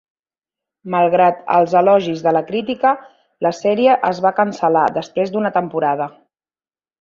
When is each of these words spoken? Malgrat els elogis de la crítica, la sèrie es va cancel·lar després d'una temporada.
Malgrat 0.93 1.43
els 1.57 1.75
elogis 1.81 2.23
de 2.27 2.33
la 2.37 2.41
crítica, 2.49 2.93
la 3.49 3.53
sèrie 3.59 3.99
es 4.13 4.23
va 4.27 4.33
cancel·lar 4.41 4.87
després 4.97 5.35
d'una 5.37 5.53
temporada. 5.61 6.11